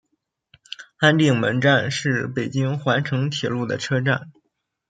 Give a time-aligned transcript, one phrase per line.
[0.97, 4.31] 安定门站是北京环城铁路的车站。